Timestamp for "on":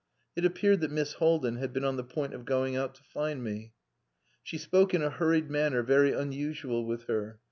1.83-1.95